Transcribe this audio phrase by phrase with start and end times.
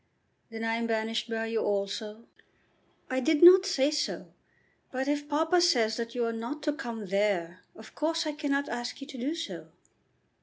[0.49, 2.25] "Then I am banished by you also?"
[3.07, 4.33] "I did not say so.
[4.91, 8.67] But if papa says that you are not to come there, of course I cannot
[8.67, 9.67] ask you to do so."